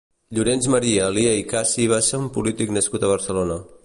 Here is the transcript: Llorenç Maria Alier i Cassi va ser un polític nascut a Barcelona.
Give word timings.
Llorenç 0.35 0.67
Maria 0.75 1.03
Alier 1.09 1.33
i 1.41 1.45
Cassi 1.51 1.85
va 1.91 1.99
ser 2.07 2.21
un 2.23 2.27
polític 2.39 2.73
nascut 2.79 3.07
a 3.09 3.13
Barcelona. 3.13 3.59